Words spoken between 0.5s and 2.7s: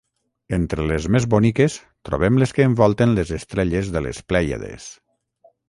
Entre les més boniques trobem les que